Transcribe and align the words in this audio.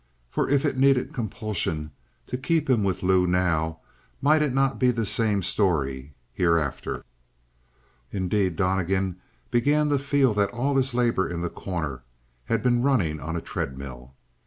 For 0.31 0.49
if 0.49 0.65
it 0.65 0.79
needed 0.79 1.13
compulsion 1.13 1.91
to 2.25 2.35
keep 2.35 2.67
him 2.71 2.83
with 2.83 3.03
Lou 3.03 3.27
now, 3.27 3.81
might 4.19 4.41
it 4.41 4.51
not 4.51 4.79
be 4.79 4.89
the 4.89 5.05
same 5.05 5.43
story 5.43 6.15
hereafter? 6.33 7.05
Indeed, 8.11 8.55
Donnegan 8.55 9.17
began 9.51 9.89
to 9.89 9.99
feel 9.99 10.33
that 10.33 10.49
all 10.49 10.75
his 10.75 10.95
labor 10.95 11.29
in 11.29 11.41
The 11.41 11.51
Corner 11.51 12.01
had 12.45 12.63
been 12.63 12.81
running 12.81 13.19
on 13.19 13.35
a 13.35 13.41
treadmill. 13.41 14.15